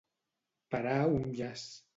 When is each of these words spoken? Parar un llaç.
Parar 0.75 0.97
un 1.19 1.31
llaç. 1.41 1.71